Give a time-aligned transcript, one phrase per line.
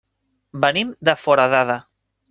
[0.63, 1.81] Venim de Foradada.